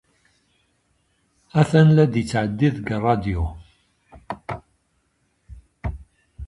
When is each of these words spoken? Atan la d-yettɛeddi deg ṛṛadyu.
Atan 1.59 1.87
la 1.95 2.05
d-yettɛeddi 2.13 2.69
deg 2.75 2.87
ṛṛadyu. 3.01 3.43